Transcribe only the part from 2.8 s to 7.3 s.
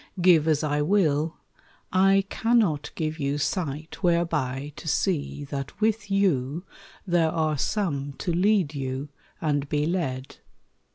give you sight Whereby to see that with you there